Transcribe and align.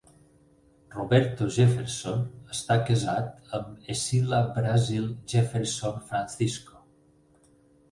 Roberto 0.93 1.47
Jefferson 1.57 2.23
està 2.55 2.77
casat 2.87 3.53
amb 3.59 3.87
Ecila 3.97 4.41
Brasil 4.57 5.07
Jefferson 5.35 6.03
Francisco. 6.11 6.83